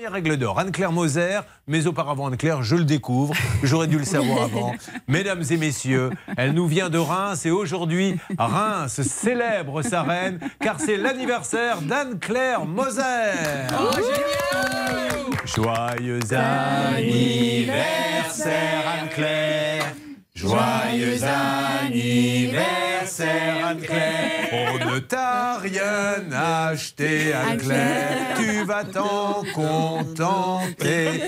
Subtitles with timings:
[0.00, 0.58] première règle d'or.
[0.58, 3.34] Anne-Claire Moser, mais auparavant Anne-Claire, je le découvre.
[3.62, 4.74] J'aurais dû le savoir avant.
[5.08, 10.80] Mesdames et messieurs, elle nous vient de Reims et aujourd'hui, Reims célèbre sa reine car
[10.80, 13.02] c'est l'anniversaire d'Anne-Claire Moser.
[13.78, 15.10] Oh, génial
[15.44, 17.84] Joyeux anniversaire
[19.02, 19.59] Anne-Claire.
[20.40, 21.20] Joyeux
[21.84, 24.48] anniversaire Anne-Claire.
[24.52, 28.38] On ne t'a rien acheté Anne-Claire.
[28.38, 31.24] Tu vas t'en contenter.